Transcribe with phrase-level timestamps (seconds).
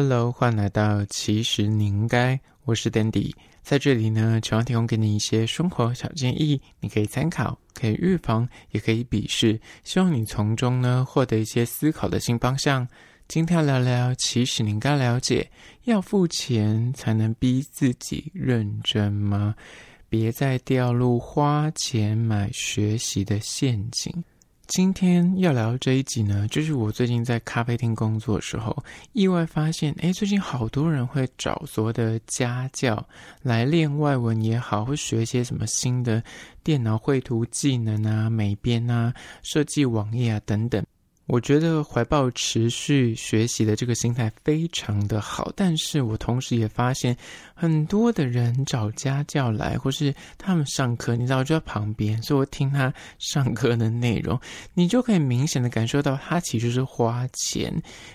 [0.00, 12.86] Hello，欢迎来到其实你应该，我是 Dandy，在这里呢，希望提供给你一些生活小建议，你可以参考，可以预防，也可以鄙视，希望你从中呢获得一些思考的新方向。
[13.26, 15.50] 今天要聊聊，其实你应该了解，
[15.86, 19.52] 要付钱才能逼自己认真吗？
[20.08, 24.14] 别再掉入花钱买学习的陷阱。
[24.68, 28.76] 今天要聊这一集呢，就是我最近在咖啡厅工作的时候，
[29.14, 33.02] 意外发现，哎，最近好多人会找所谓的家教
[33.42, 36.22] 来练外文也好，会学一些什么新的
[36.62, 40.84] 电脑绘图技能啊、美编啊、设计网页啊等等。
[41.28, 47.14] 我觉得怀抱持续学习的这个心态非常的好，但是我同时也发现
[47.54, 54.40] 很多的人找家教来，或是他们上课，你知道就在旁边，所以我听他上课的内容，
[54.72, 57.70] 你就可以明显的感受到他其实是花钱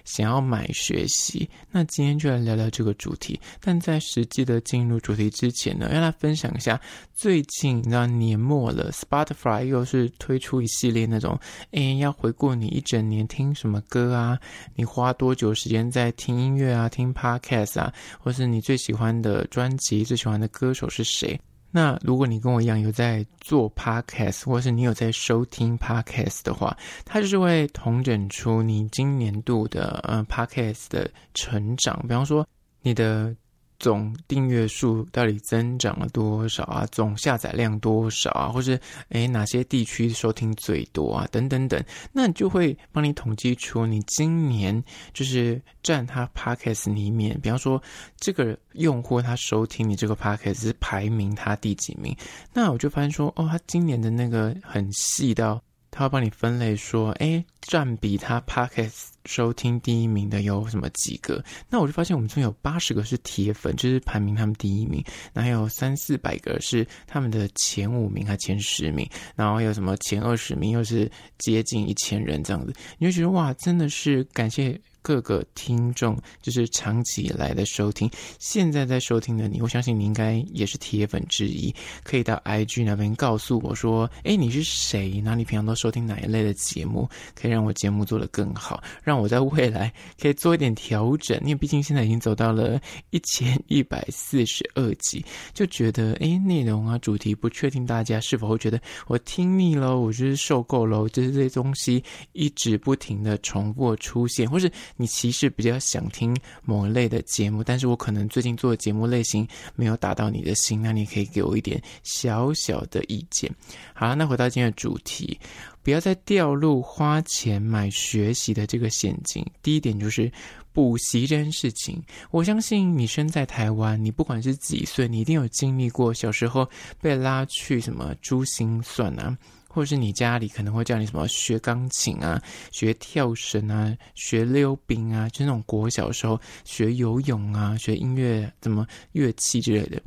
[0.05, 1.48] 想要买学习。
[1.70, 6.82] 那今天就来聊聊这个主题，但在实际的进入主题之前呢，要来分享一下
[7.13, 11.40] 最近你知道年末了，Spotify 又是推出一系列那种，
[11.73, 13.02] 诶，要回顾你一整。
[13.07, 14.40] 年听什么歌啊？
[14.76, 16.87] 你花多久时间在听音乐啊？
[16.90, 17.93] 听 Podcast 啊？
[18.20, 21.40] 或是你最喜欢的专辑、最喜欢的歌手是谁？
[21.71, 31.99] 那如果你跟我一样有在做 Podcast，或是你有在收听 Podcast 的话，它就是会统整出你今年度的呃 Podcast 的成长。
[32.04, 32.48] 比方说
[32.82, 33.35] 你的。
[33.84, 36.87] 总订阅数到底增长了多少啊？
[36.89, 38.48] 总下载量多少啊？
[38.48, 41.27] 或是诶哪些地区收听最多啊？
[41.34, 44.81] 等等等，那就会帮你统计出你今年
[45.13, 47.84] 就是占他 Podcast 里面，比方说
[48.15, 52.15] 这个用户他收听你这个 Podcast 是排名他第几名？
[52.54, 55.61] 那我就发现说，哦，他今年的那个很细到。
[55.96, 61.44] 他会帮你分类说，哎，占比他 Podcast 收听第一名的有什么几个？
[61.70, 65.03] 那我就发现我们村有八十个是铁粉，就是排名他们第一名，
[65.34, 74.81] 然后有三四百个是他们的前五名还前十名，然后有什么前二十名又是接近一千人这样子，你就觉得哇，真的是感谢。
[75.03, 78.09] 各个听众就是长期以来的收听，
[78.40, 85.22] 现在在收听的你，我相信你应该也是铁粉之一，可以到 IG 那边告诉我说，诶，你是谁？
[85.24, 87.08] 那你平常都收听哪一类的节目？
[87.36, 91.38] 可以让我节目做得更好，让我在未来可以做一点调整。
[91.41, 104.72] 因为毕竟现在已经走到了一千一百四十二集，就觉得诶，内容啊主题不确定，大家是否会觉得我听腻了，我就是受够了，就是这些东西一直不停的重复出现，或是。
[104.95, 113.51] 你其实比较想听某一类的节目，但是我可能最近做的节目类型没有打到你的心，那你可以给我一点小小的意见。
[113.93, 115.39] 好，那回到今天的主题，
[115.81, 119.45] 不要再掉入花钱买学习的这个陷阱。
[119.61, 120.31] 第一点就是
[120.71, 126.69] 补习这件事情，我相信你身在台湾，你不管是几岁，你一定有经历过小时候
[127.01, 129.37] 被拉去什么珠心算啊。
[129.73, 132.39] 或者是你家里可能会叫你什么学钢琴啊、
[132.72, 140.00] 学跳绳啊、学溜冰啊，就那种国小时候学游泳啊、学音乐、怎么乐器之类的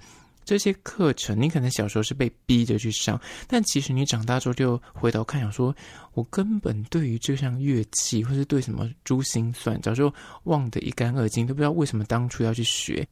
[0.45, 5.75] 这些课程，你可能小时候是被逼着去上，但其实你长大之后就回头看，想说
[6.15, 13.05] 我根本对于这项乐器，或是对什么珠心算，早就忘得一干二净，都不知道为什么当初要去学。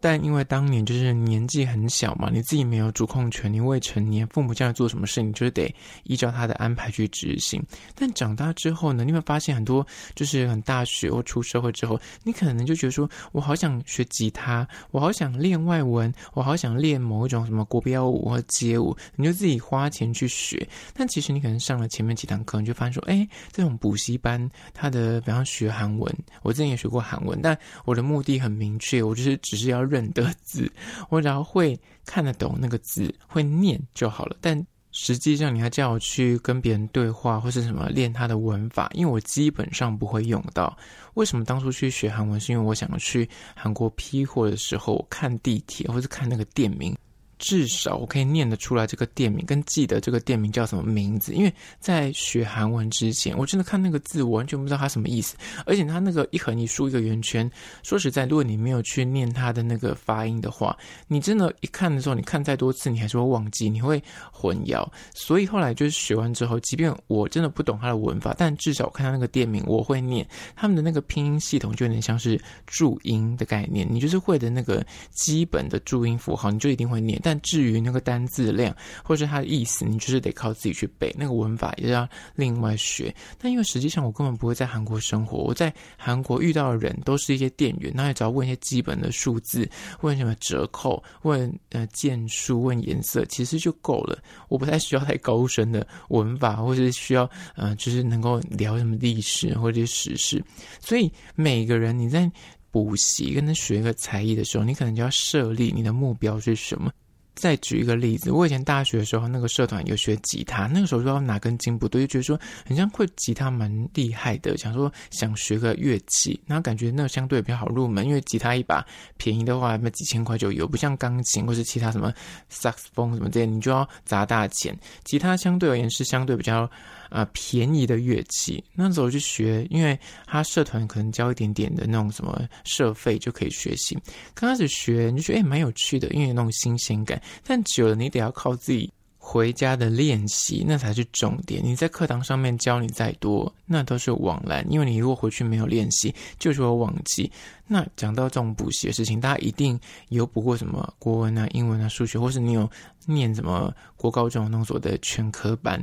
[0.00, 7.60] 但因为当年就是年纪很小嘛，你自己没有主控权，你未成年，父母叫你做什么事，你就是得依照他的安排去执行。
[7.96, 20.64] 但长大之后呢，你会发现很多就是很大学或出社会之后，你可能就觉得说，我好想学吉他，我好想练外文，我好想练某一种什么国标舞或街舞，你就自己花钱去学。
[20.94, 29.87] 但其实你可能上了前面几堂课，你就发现说，哎，这种补习班，他的比方学韩文，我之前也学过韩文，但我的目的很明确，我就是只是要。
[29.88, 30.70] 认得字，
[31.10, 34.36] 我只要会看得懂那个字，会念就好了。
[34.40, 40.76] 但实际上，你要叫我去跟别人对话或是什么练他的文法，因为我基本上不会用到。
[41.14, 42.38] 为什么当初去学韩文？
[42.40, 46.96] 是因为我想要去韩国批货的时候，看地铁或是看那个店名。
[47.38, 51.32] 至少我可以念得出来这个店名，跟记得这个店名叫什么名字。
[51.32, 55.36] 因为在学韩文之前，我真的看那个字，我完全不知道它什么意思。
[55.64, 57.50] 而且它那个一横一竖一个圆圈，
[57.82, 60.76] 说实在，如果你没有去念它的那个发音的话，
[61.06, 64.02] 你真的，一看的时候，你看再多次，你还是会忘记，你会
[64.32, 64.86] 混淆。
[65.14, 70.26] 所以后来就是学完之后，即便我真的不懂它的文法，但至少我看到那个店名，我会念。
[70.56, 77.20] 他们的那个拼音系统就有点像是注音的概念，你就是会的那个基本的注音符号，你就一定会念。
[77.28, 83.14] 但至于那个单字量或者它的意思，你就是得靠自己去背，那个文法也要另外学。
[83.38, 89.68] 但因为实际上我根本不会在韩国生活，我在韩国遇到的人都是一些店员，那也只要问一些基本的数字，
[90.00, 94.18] 问什么折扣，问呃件数，问颜色，其实就够了。
[94.48, 100.42] 我不太需要太高深的文法，或是需要呃就是能够聊什么历史或者时事。
[100.80, 102.32] 所以每个人你在。
[102.70, 106.92] 补习跟他学一个才艺的时候，你可能就要设立你的目标是什么。
[107.38, 118.84] 再举一个例子，我以前大学的时候，那个社团有学吉他，那个时候不知道哪根筋不对，就觉得说很像会吉他蛮厉害的，想说想学个乐器，然后感觉那个相对比较好入门，因为吉他一把
[119.16, 122.12] 便宜的话，那几千块就有，不像钢琴或是其他什么
[122.48, 124.76] 萨克斯风什么这些，你就要砸大钱。
[125.04, 126.68] 吉他相对而言是相对比较。
[127.08, 133.96] 啊、便宜的乐器，那时候去学，因为他社团可能交一点点的那种什么社费就可以学习。
[134.34, 137.20] 刚开始学，你就觉得诶蛮有趣的，因为那种新鲜感。
[137.44, 141.60] 但久了，你得要靠自己回家的练习，那才是重点。
[141.62, 147.30] 你在课堂上面教你再多，那都是枉然，因为你如果回去没有练习，就是会忘记。
[147.66, 149.78] 那讲到这种补习的事情，大家一定
[150.08, 152.70] 有补过什么国文啊、英文啊、数学，或是你有
[153.06, 155.82] 念什么国高中那种所谓的全科班。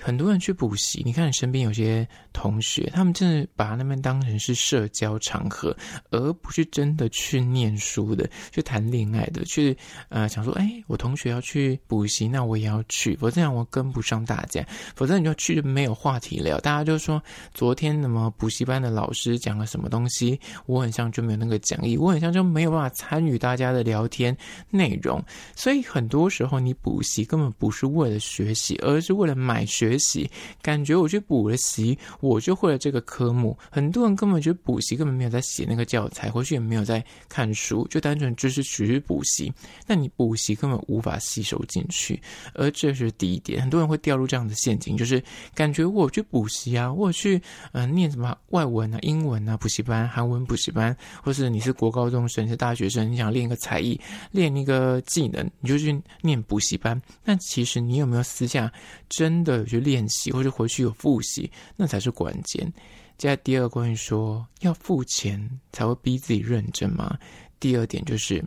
[0.00, 5.76] 很多人去补习，你看你身边有些同学，他们真的把那边当成是社交场合，
[6.10, 9.76] 而不是真的去念书的，去谈恋爱的，去
[10.08, 14.64] 呃想说，哎，我同学要去补习，那我也要去，否则这样我跟不上大家，
[14.94, 24.34] 否则你就去没有话题聊，大家就说昨天那么补习班的老师讲了什么东西，我很像就没有那个讲义，我很像就没有办法参与大家的聊天
[24.70, 25.22] 内容，
[25.54, 29.89] 所以很多时候你补习根本不是为了学习，而是为了买学。
[29.90, 30.30] 学习
[30.62, 33.56] 感觉我去补了习，我就会了这个科目。
[33.70, 39.52] 很多人根本觉得补习根本没有在写那个教材，回去也没有在看书，就单纯就是只是补习。
[39.86, 42.20] 那你补习根本无法吸收进去，
[42.54, 43.60] 而这是第一点。
[43.60, 45.20] 很多人会掉入这样的陷阱，就是
[45.54, 47.36] 感觉我去补习啊，我去
[47.72, 54.00] 嗯、呃、念什么外文啊、英文啊补习班、韩文补习班，或是你是国高中生、你是大学生，你想练一个才艺、
[54.30, 57.00] 练一个技能，你就去念补习班。
[57.24, 58.70] 但其实你有没有私下
[59.08, 62.72] 真的去练习或者回去有复习，那才是关键。
[63.18, 67.18] 接下来第二个关于说要付钱才会逼自己认真吗？
[67.58, 68.42] 第二点就是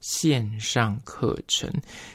[0.00, 1.70] 线上课程，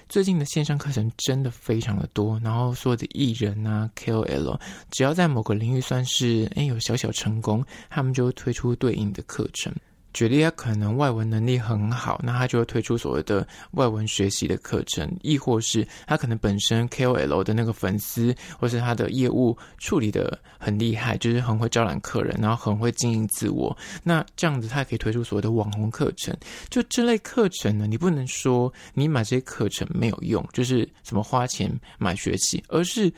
[0.07, 4.59] 最近的线上课程真的非常的多，然后所有的艺人啊、KOL，
[4.89, 9.71] 只要在某个领域算是诶有小小成功，他们就会推出对应的课程。
[10.13, 23.75] 举例，他可能外文能力很好，那他就会推出所谓的外文学习的课程；亦或是他可能本身 KOL 的那个粉丝，或是他的业务处理的很厉害，就是很会招揽客人，然后很会经营自我。
[24.03, 26.35] 那这样子，他也可以推出所谓的网红课程。
[26.69, 33.11] 就这类课程呢，你不能说你买这些课程没有用，就是什么花钱买学习，而是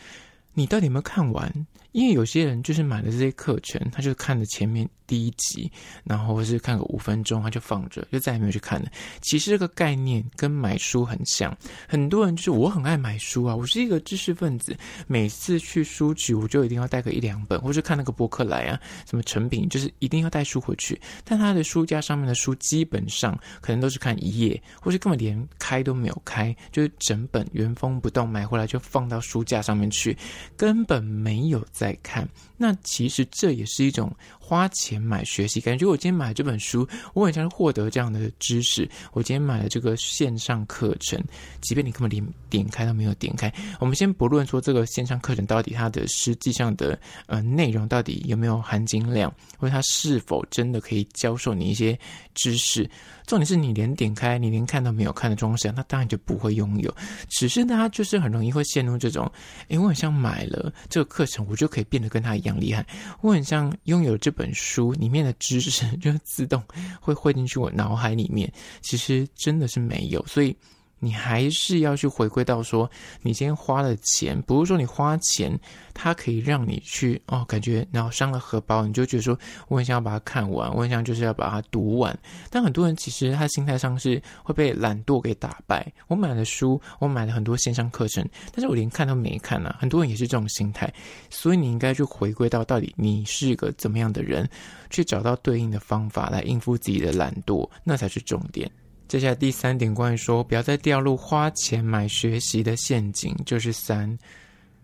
[0.53, 1.51] 你到底有没有看完？
[1.91, 5.71] 因为有些人就是买了这些课程，他就看了前面第一集，
[6.03, 8.89] 然后是看个五分钟，他就放着，就再也没有去看了。
[9.21, 11.55] 其实这个概念跟买书很像，
[11.87, 14.75] 很多人就是我很爱买书啊，我是一个知识分子，
[15.05, 20.99] 每次去书局我就一定要带个一两本，或是看那个博客来啊，什么成品，就是一定要带书回去。
[21.23, 30.17] 但他的书架上面的书基本上可能都是看一页，或是根本连开都没有开，就是整本原封不动买回来就放到书架上面去，
[30.57, 31.83] 根本没有在。
[31.83, 32.25] 在看，
[32.55, 34.09] 那其实这也是一种
[34.53, 38.87] 花钱买学习，感觉我今天买这本书，我很像是获得这样的知识。
[39.11, 41.19] 我今天买了这个线上课程，
[41.59, 51.97] 即便你根本连点开都没有点开，我们先不论说这个线上课程到底它的实际上的呃内容到底有没有含金量，或者它是否真的可以教授你一些
[52.35, 52.87] 知识。
[53.25, 56.93] 重点是你连点开，你连看都没有看的状况下，那当然就不会拥有。
[57.29, 59.31] 只是大家就是很容易会陷入这种，
[59.69, 62.85] 诶我很像买了这个课程，我就可以变得跟他一样厉害。
[63.21, 66.61] 我很像拥有这本书里面的知识，就自动
[66.99, 68.51] 会汇进去我脑海里面。
[68.81, 70.55] 其实真的是没有，所以。
[71.03, 72.89] 你还是要去回归到说，
[73.21, 75.59] 你今天花了钱，不是说你花钱，
[75.93, 82.17] 它可以让你去哦，感觉然后伤了荷包，你就觉得说，我很想要把它看完，我很想就是要把它读完。
[82.49, 85.91] 但很多人其实他心态上是会被懒惰给打败。
[86.07, 90.89] 我买了书，我买了很多线上课程，但是我连看都没看呢、很多人也是这种心态，
[91.29, 94.49] 所以你应该去回归到到底你是一个怎么样的人，
[94.89, 98.71] 去找到对应的方法来应付自己的懒惰，那才是重点。
[99.13, 104.17] 接下来第三点，关于说不要再掉入花钱买学习的陷阱，就是三，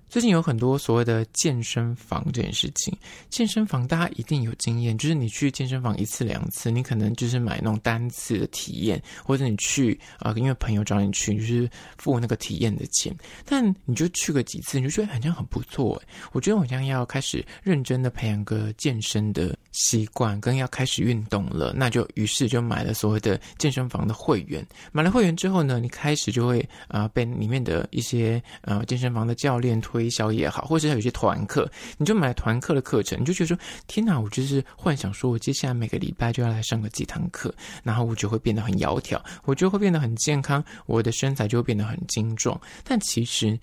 [0.09, 2.91] 最近有很多所谓的健身房这件事情，
[3.29, 16.01] 健身房大家一定有经验，就是你去健身房一次两次，你可能就是买那种单次的体验，或者你去啊、因为朋友找你去，就是付那个体验的钱，但你就去个几次，你就觉得好像很不错。
[16.31, 24.65] 我觉得我好像要开始认真的培养个健身的习惯，跟要开始运动了，那就于是就买了所谓的健身房的会员。
[24.91, 29.98] 买了会员之后呢，你开始就会啊、被里面的一些呃健身房的教练推。
[29.99, 34.17] 推销也好，或者是有些团课，你就买团课的课程，你就觉得说：天哪！
[34.17, 37.53] 我就是幻想说，我接下来每个礼拜就要来上个几堂课，
[37.83, 42.57] 然后我就会变得很窈窕，我就会变得很健康，我的身材就会变得很精壮。
[42.85, 43.59] 但其实。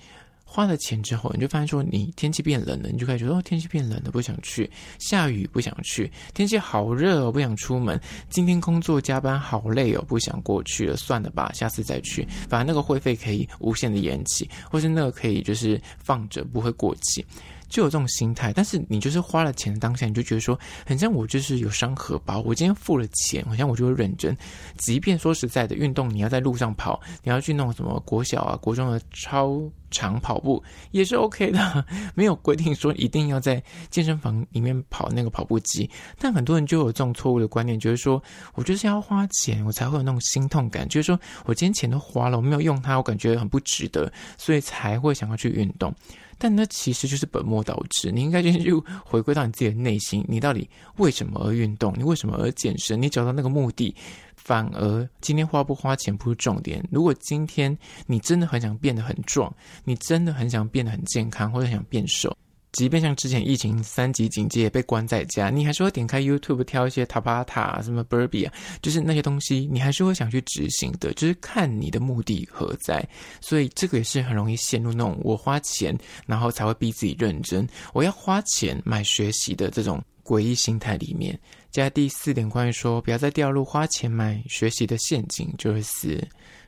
[0.56, 4.66] 花了钱之后，你就发现说，你天气变冷了，你就开始觉得哦，天气变冷了，不想去；
[4.98, 7.94] 下雨不想去；天气好热哦，不想出门；
[8.30, 12.26] 今天工作加班好累哦，不想过去了，算了吧，下次再去。
[12.48, 17.22] 反正那个会费可以无限的延期，或是那个可以就是放着不会过期。
[17.68, 22.40] 就有这种心态，但是你就是花了钱的当下，你就觉得说，很像我就是有伤荷包。
[22.42, 24.36] 我今天付了钱，好像我就会认真。
[24.76, 35.88] 即便说实在的，运动你要在路上跑，你要去弄什么国小啊、国中的超长跑步也是 OK 的，没有规定说一定要在健身房里面跑那个跑步机。
[36.18, 38.22] 但很多人就有这种错误的观念，就是说
[38.54, 45.92] 我就是要花钱，我才会有那种心痛感，就是说我今天钱都花了，我没有用它，我感觉很不值得，所以才会想要去运动。
[46.38, 48.72] 但那其实就是本末倒置，你应该先去
[49.04, 51.94] 回归到你自己的内心，你到底为什么而运动？
[51.96, 53.00] 你为什么而健身？
[53.00, 53.94] 你找到那个目的，
[54.36, 56.86] 反而今天花不花钱不是重点。
[56.90, 57.76] 如果今天
[58.06, 59.52] 你真的很想变得很壮，
[59.84, 62.36] 你真的很想变得很健康，或者想变瘦。
[62.76, 68.52] 即便像之前疫情三级警戒被关在家，你还是会点开 YouTube 挑一些塔巴塔什么 Burpee 啊，
[68.82, 73.02] 就是那些东西，你还是会想去执行的，就是看你的目的何在。
[73.40, 81.38] 所以这个也是很容易陷入那种我花钱，然后才会逼自己认真，我要花钱买学习的这种诡异心态里面。
[81.70, 86.22] 加第四点，关于说不要再掉入花钱买学习的陷阱，就是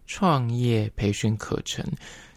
[0.06, 1.84] 创业培训课程。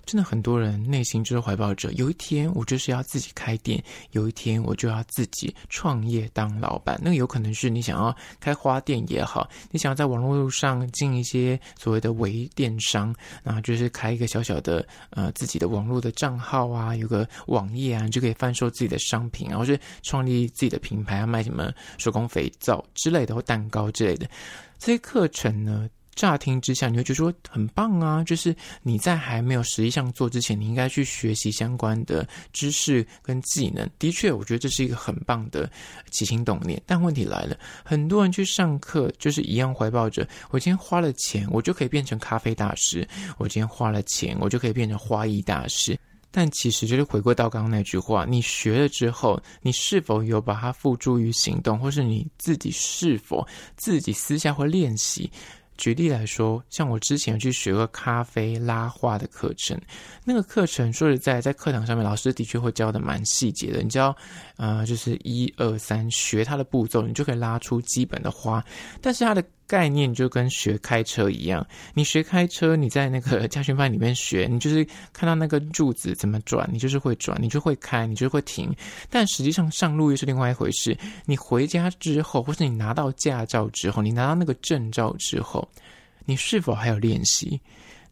[0.05, 3.81] 真的很多人内心就是怀抱着，有一天我就是要自己开店，
[4.12, 7.00] 有一天我就要自己创业当老板。
[7.01, 24.27] 那个有可能是你想要开花店也好，你想要在网络上进一些所谓的微电商，然后就是开一个小小的呃自己的网络的账号啊，有个网页啊，你就可以贩售自己的商品，然后是创立自己的品牌啊，卖什么手工肥皂之类的或蛋糕之类的
[24.77, 25.89] 这些课程呢。
[26.13, 28.24] 乍听之下，你会觉得说很棒啊！
[28.24, 33.89] 就是你在还没有实际上做之前，你应该去学习相关的知识跟技能。
[33.98, 35.72] 的确，我觉得这是一个很棒的
[36.12, 36.82] 起心动念。
[36.86, 45.98] 但问题来了，很多人去上课就是一样怀抱着：我今天花了钱，我就可以变成咖啡大师；我今天花了钱，我就可以变成花艺大师。
[46.34, 55.30] 但其实就是回归到刚刚那句话：你学了之后，你是否有把它付诸于行动，或是你自己是否自己私下会练习？
[55.82, 59.76] 举例来说，像我之前去学过咖啡拉花的课程，
[60.24, 63.82] 那个课程说实在，在课堂上面，老师的确会教的蛮细节的。
[63.82, 64.16] 你只要，
[64.58, 68.64] 呃，就是一二三，学它的步骤，你就可以拉出基本的花。
[69.02, 78.70] 但是它的概念就跟学开车一样，你学开车，你在那个驾训班里面学，你就是看到那个柱子怎么转，你就是会转，你就会开，你就会停。
[79.10, 80.98] 但实际上上路又是另外一回事。
[81.25, 85.66] 你回家之后，或是你拿到驾照之后，你拿到那个证照之后，
[86.25, 87.58] 你是否还有练习？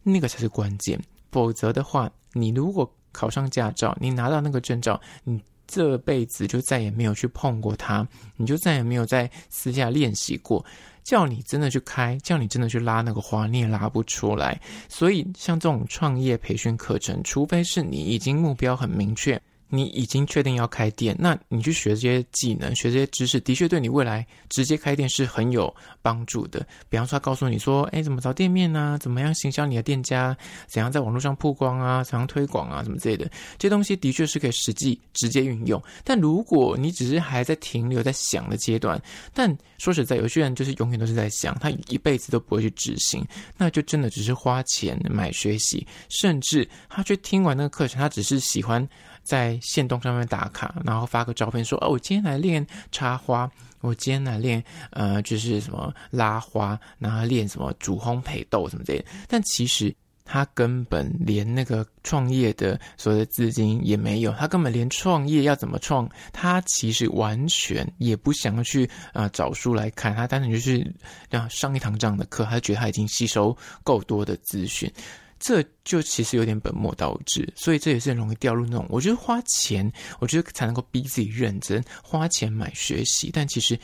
[0.02, 0.98] 那个才是关键。
[1.30, 5.38] 否则的话，你如果考上驾照，你拿到那个证照，你
[5.70, 10.64] 这辈子就再也没有去碰过它，你就再也没有在私下练习过。
[11.02, 14.60] 叫你真的去开，叫你真的去拉那个花，你也拉不出来。
[14.88, 19.40] 所以，像这种创业培训课程，除非是你已经目标很明确。
[19.70, 25.72] 你已经确定要开店，那你去学这些技能、学这些知识，的确对你未来直接开店是很有
[26.02, 26.66] 帮助的。
[26.88, 28.98] 比方说，他告诉你说：“哎，怎么找店面啊？
[28.98, 30.36] 怎么样行销你的店家？
[30.68, 32.02] 怎样在网络上曝光啊？
[32.02, 32.82] 怎样推广啊？
[32.82, 35.80] 什么之类的，这些东西的确是可以实际直接运用。
[36.04, 39.00] 但如果你只是还在停留在想的阶段，
[39.32, 43.24] 但说实在，有些人就是永远都是在想，他一辈子都不会去执行，
[43.56, 48.86] 那就真的只是花钱买学习，甚至他去听完那个课程，他只是喜欢。
[49.22, 53.50] 在线动上面打卡，然后发个照片说：“哦，我今天来练插花，
[53.80, 70.94] 我今天来练呃，就是什么拉花，然后练什么煮烘焙豆什么之类的。”但其实他根本连那个创业的所有的资金也没有，他根本连创业要怎么创，他其实完全也不想要去啊、找书来看，他单纯就是
[71.28, 74.90] 让上一堂这样的课，他觉得他已经吸收够多的资讯。
[75.40, 83.76] 这就其实有点本末倒置，所以这也是很容易掉入那种，我觉得花钱，我觉得才能够逼自己认真花钱买学习，但其实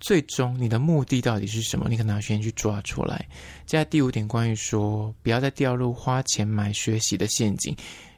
[0.00, 1.86] 最终你的目的到底是什么？
[1.88, 3.24] 你可能要先去抓出来。
[3.66, 7.74] 接下来第五点，关于说不要再掉入花钱买学习的陷阱，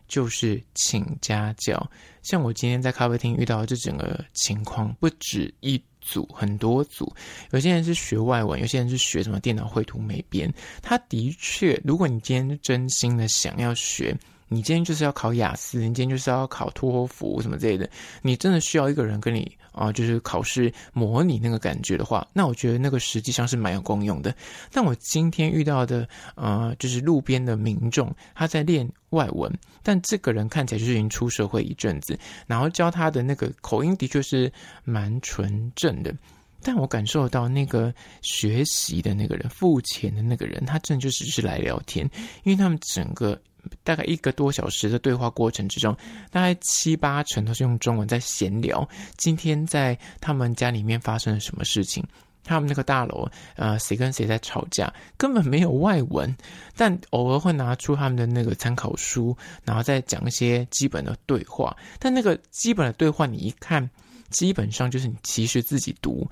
[0.08, 1.90] 就是请家教。
[2.22, 5.78] 像我今天在咖啡厅遇到的这整个情况，不止一。
[6.08, 7.12] 组很多组，
[7.50, 10.52] 有些人是学外文，有些人是学什么电脑绘图美编。
[10.80, 14.16] 他的确，如果你今天真心的想要学。
[14.50, 17.86] 你今天就是要考雅思，你今天就是要考托福什么之类的，
[18.22, 24.34] 你真的需要一个人跟你啊，就是考试模拟那个感觉的话，那我觉得那个实际上是蛮有功用的。
[24.72, 34.52] 但我今天遇到的呃，就是路边的民众，他在练外文，但这个人看起来就是已经出社会一阵子，然后教他的那个口音的确是
[34.84, 36.14] 蛮纯正的，
[36.62, 42.08] 但我感受到那个学习的那个人，付钱的那个人，他真的就只是来聊天，
[42.44, 43.40] 因为他们整个。
[43.82, 45.96] 大概一个多小时的对话过程之中，
[46.30, 48.88] 大概七八成都是用中文在闲聊。
[49.16, 52.04] 今天在他们家里面发生了什么事情？
[52.44, 54.90] 他们那个大楼，呃，谁跟谁在吵架？
[55.18, 56.34] 根本没有外文，
[56.74, 61.76] 但偶尔会拿出他们的那个参考书，然后再讲一些基本的对话。
[61.98, 63.90] 但那个基本的对话，你一看，
[64.30, 66.26] 基本上就是你其实自己读。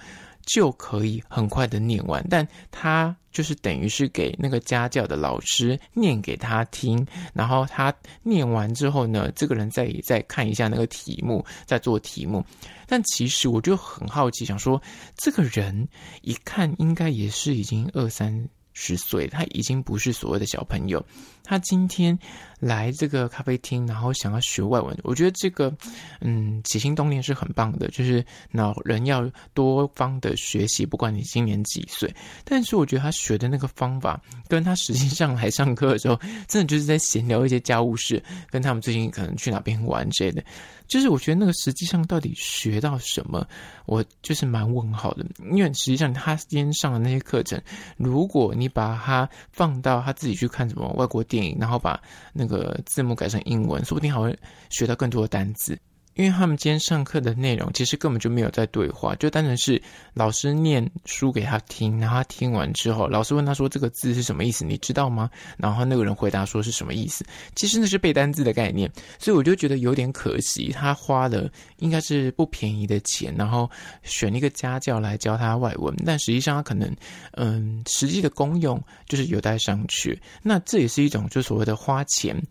[0.46, 12.42] 就可以很快的念完，但他就是等于是给那个家教的老师念给他听，然后他念完之后呢，这个人再再看一下那个题目，再做题目。
[12.86, 14.80] 但其实我就很好奇，想说
[15.16, 15.86] 这个人
[16.22, 21.04] 一看应该也是已经二三十岁，他已经不是所谓的小朋友。
[21.46, 22.18] 他今天
[22.58, 25.72] 来这个咖啡厅，然后想要学外文，我觉得这个，
[26.20, 32.12] 嗯，起心动念是很棒的，就是老人要多方的学习，不管你今年几岁。
[32.44, 40.42] 但是我觉得他学的那个方法，跟他实际上来上课的时候，真的就是在闲聊一些家务事，跟他们最近可能去哪边玩之类的。
[40.88, 43.44] 就是我觉得那个实际上到底学到什么，
[43.86, 45.26] 我就是蛮问号的。
[45.50, 47.60] 因为实际上他今天上的那些课程，
[47.96, 52.00] 如果你把它放到他自己去看什么外国电电影，然后把
[52.32, 54.38] 那个字幕改成英文，说不定还会
[54.70, 55.78] 学到更多的单词。
[56.16, 59.80] 因为他们今天上课的内容其实根本就没有在对话，就单纯是
[60.14, 64.64] 老师念书给他听，然后他听完之后，老师问他说：“这个字是什么意思？
[64.64, 73.70] 你知道吗？”然后那个人回答说：“是什么意思？”其实那是背单字的概念，所以我就觉得有点可惜，他花了应该是不便宜的钱，然后
[74.02, 76.90] 选一个家教来教他外文，但实际上他可能
[77.32, 80.18] 嗯，实际的功用就是有待商榷。
[80.42, 82.42] 那这也是一种就所谓的花钱。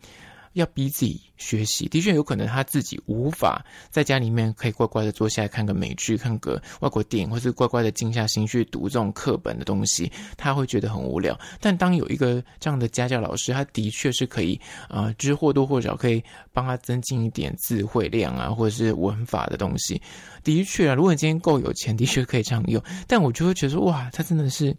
[0.55, 11.37] 要逼自己学习，的确有可能他自己无法在家里面可以乖乖的坐下来看个美剧、看个外国电影，或是乖乖的静下心去读这种课本的东西，他会觉得很无聊。
[11.59, 20.01] 但当有一个这样的家教老师，他的确是可以，啊，就是或多或少可以帮他增进一点智慧量啊，或者是文法的东西。
[20.45, 22.81] 的确啊，如果你今天够有钱，的确可以这样用。
[23.05, 24.71] 但我就会觉得说，哇，他真的是，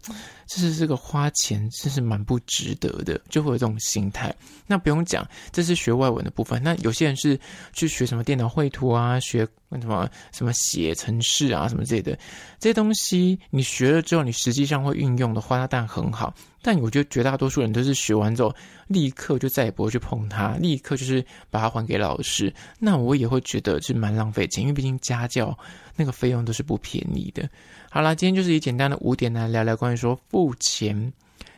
[0.47, 4.33] 就是这个花钱，真是蛮不值得的，就会有这种心态。
[4.65, 6.63] 那不用讲，这是学外文的部分。
[6.63, 7.39] 那有些人是
[7.73, 9.47] 去学什么电脑绘图啊，学。
[9.71, 12.17] 什么什么写程式啊，什么之类的
[12.59, 16.33] 这些东西，你学了之后，你实际上会运用的话，那当然很好。
[16.61, 18.53] 但我觉得绝大多数人都是学完之后，
[18.87, 22.53] 立刻就再也不会去碰它，立刻就是把它还给老师。
[22.79, 25.57] 那我也会觉得是蛮浪费钱，因为毕竟家教
[25.95, 27.47] 那个费用都是不便宜的。
[27.89, 31.13] 好啦，今天就是以简单的五点来聊聊关于说付钱。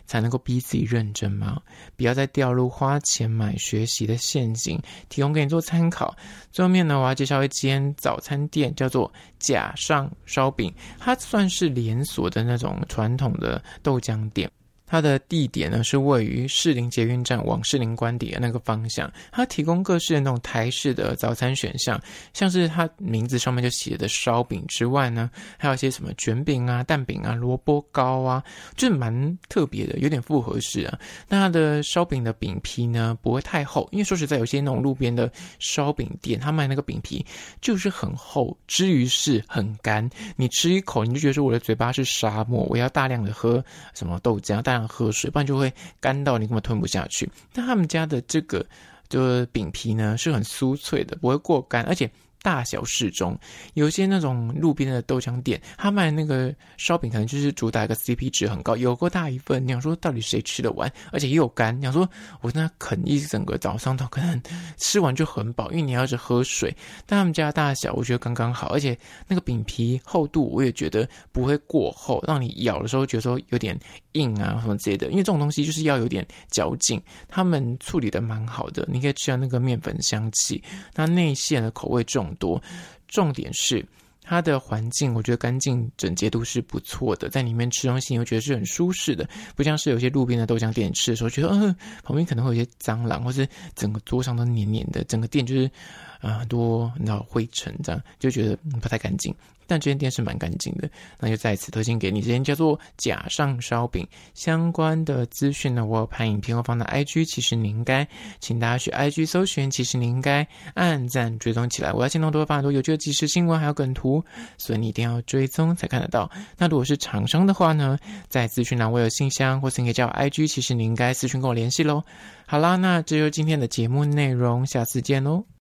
[0.09, 1.61] 才能够逼自己认真吗？
[1.95, 6.15] 不要再掉入花钱买学习的陷阱，提供给你做参考。
[6.51, 14.49] 最后面呢，我要介绍一间早餐店，叫做甲上烧饼，它算是连锁的那种传统的豆浆店。
[14.89, 19.09] 它的地点呢，是位于士林捷运站往士林官邸的那个方向。
[19.31, 22.01] 它提供各式的那种台式的早餐选项，
[22.33, 28.43] 像是它名字上面就写的烧饼之外呢，还有一些什么卷饼啊、蛋饼啊、萝卜糕啊，
[28.75, 30.99] 就是蛮特别的，有点复合式啊。
[31.27, 37.23] 那它的烧饼的饼皮呢，不会太厚，因为说实在，有些那种路边的烧饼店，他卖那个饼皮
[37.61, 40.09] 就是很厚，之于是很干。
[40.35, 44.78] 你吃一口，你就觉得说我的嘴巴是沙漠，我要大量的喝什么豆浆，大量。
[44.87, 47.29] 喝水，不然就会干到你根本吞不下去。
[47.53, 48.65] 但他们家的这个
[49.07, 52.09] 就是饼皮呢，是很酥脆的，不会过干，而且
[52.41, 53.37] 大小适中。
[53.73, 59.65] 有些那种路边的豆浆店，他卖那个烧饼，可能就是主打一个 CP 值很高，有够大一份。
[59.65, 60.91] 你想说到底谁吃得完？
[61.11, 61.77] 而且也有干。
[61.77, 62.09] 你想说
[62.41, 64.41] 我跟他啃一整个早上，都可能
[64.77, 66.75] 吃完就很饱，因为你要是喝水。
[67.05, 68.97] 但他们家的大小我觉得刚刚好，而且
[69.27, 73.77] 那个饼皮厚度我也觉得不会过厚，让你咬的时候觉得说有点
[74.13, 75.07] 硬啊什么之类的。
[75.07, 80.63] 因为这种东西就是要有点嚼劲，他们处理的蛮好的，你可以吃到那个面粉香气。
[80.95, 82.61] 那内馅的口味重多，
[83.07, 83.85] 重点是
[84.23, 95.69] 它的环境，我觉得干净整洁度是不错的，在里面吃东西，我觉得是很舒适的，不像是有些路边的豆浆店吃的时候，觉得嗯、旁边可能会有些蟑螂，或是整个桌上都黏黏的，整个店就是。
[96.19, 99.33] 啊，很多你知道灰尘这样，就觉得不太干净。
[99.67, 102.21] 但这间店是蛮干净的，那就再次推荐给你。
[102.21, 104.03] 这间叫做甲上烧饼，
[104.33, 108.07] 相关的资讯呢，我有拍影片后放到 IG，其实你应该，
[108.39, 111.93] 请大家去 IG 搜寻，其实你应该按赞追踪起来。
[111.93, 114.25] 我要限动都会发很多有趣的即时新闻，还有梗图，
[114.57, 116.27] 所以你一定要追踪才看得到。
[116.57, 117.95] 那如果是厂商的话呢，
[118.27, 122.03] 在资讯栏我有信箱，或是你可以叫我 IG，其实你应该私讯跟我联系喽。
[122.47, 125.58] 好啦，那这就是今天的节目内容，下次见喽。